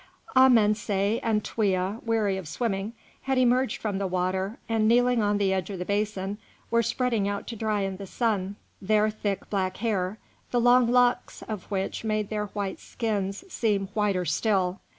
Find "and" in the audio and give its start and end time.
1.21-1.43, 4.67-4.87